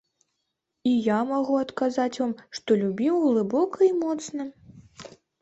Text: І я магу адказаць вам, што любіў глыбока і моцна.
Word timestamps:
І 0.91 0.93
я 1.07 1.17
магу 1.31 1.59
адказаць 1.63 2.19
вам, 2.23 2.33
што 2.61 2.79
любіў 2.85 3.21
глыбока 3.27 3.77
і 3.91 3.93
моцна. 4.03 4.43